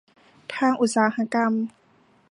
[0.55, 1.51] ทางอุตสาหกรรม